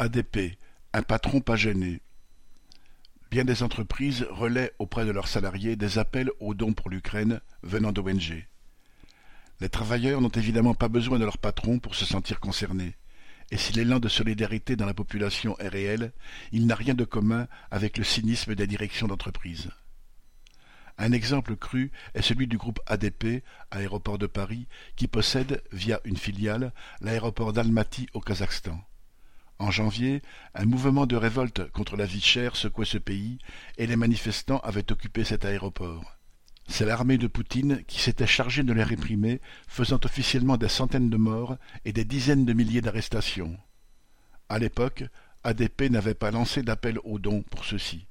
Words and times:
ADP, 0.00 0.56
un 0.94 1.02
patron 1.02 1.42
pas 1.42 1.56
gêné. 1.56 2.00
Bien 3.30 3.44
des 3.44 3.62
entreprises 3.62 4.26
relaient 4.30 4.72
auprès 4.78 5.04
de 5.04 5.10
leurs 5.10 5.28
salariés 5.28 5.76
des 5.76 5.98
appels 5.98 6.30
aux 6.40 6.54
dons 6.54 6.72
pour 6.72 6.88
l'Ukraine 6.88 7.42
venant 7.62 7.92
d'ONG. 7.92 8.46
Les 9.60 9.68
travailleurs 9.68 10.22
n'ont 10.22 10.30
évidemment 10.30 10.72
pas 10.72 10.88
besoin 10.88 11.18
de 11.18 11.26
leur 11.26 11.36
patron 11.36 11.80
pour 11.80 11.94
se 11.94 12.06
sentir 12.06 12.40
concernés, 12.40 12.96
et 13.50 13.58
si 13.58 13.74
l'élan 13.74 13.98
de 13.98 14.08
solidarité 14.08 14.74
dans 14.74 14.86
la 14.86 14.94
population 14.94 15.54
est 15.58 15.68
réel, 15.68 16.12
il 16.50 16.66
n'a 16.66 16.76
rien 16.76 16.94
de 16.94 17.04
commun 17.04 17.46
avec 17.70 17.98
le 17.98 18.04
cynisme 18.04 18.54
des 18.54 18.66
directions 18.66 19.06
d'entreprise. 19.06 19.68
Un 20.96 21.12
exemple 21.12 21.56
cru 21.56 21.92
est 22.14 22.22
celui 22.22 22.46
du 22.46 22.56
groupe 22.56 22.80
ADP, 22.86 23.44
Aéroport 23.70 24.16
de 24.16 24.26
Paris, 24.26 24.66
qui 24.96 25.08
possède, 25.08 25.62
via 25.72 26.00
une 26.06 26.16
filiale, 26.16 26.72
l'aéroport 27.02 27.52
d'Almaty 27.52 28.08
au 28.14 28.20
Kazakhstan. 28.20 28.82
En 29.60 29.70
janvier, 29.70 30.22
un 30.54 30.64
mouvement 30.64 31.04
de 31.04 31.16
révolte 31.16 31.70
contre 31.72 31.98
la 31.98 32.06
vie 32.06 32.22
chère 32.22 32.56
secouait 32.56 32.86
ce 32.86 32.96
pays 32.96 33.36
et 33.76 33.86
les 33.86 33.94
manifestants 33.94 34.58
avaient 34.60 34.90
occupé 34.90 35.22
cet 35.22 35.44
aéroport. 35.44 36.16
C'est 36.66 36.86
l'armée 36.86 37.18
de 37.18 37.26
Poutine 37.26 37.84
qui 37.84 38.00
s'était 38.00 38.26
chargée 38.26 38.62
de 38.62 38.72
les 38.72 38.82
réprimer, 38.82 39.42
faisant 39.68 40.00
officiellement 40.02 40.56
des 40.56 40.70
centaines 40.70 41.10
de 41.10 41.16
morts 41.18 41.58
et 41.84 41.92
des 41.92 42.06
dizaines 42.06 42.46
de 42.46 42.54
milliers 42.54 42.80
d'arrestations. 42.80 43.58
À 44.48 44.58
l'époque, 44.58 45.04
ADP 45.44 45.90
n'avait 45.90 46.14
pas 46.14 46.30
lancé 46.30 46.62
d'appel 46.62 46.98
aux 47.04 47.18
dons 47.18 47.42
pour 47.42 47.66
ceux-ci. 47.66 48.06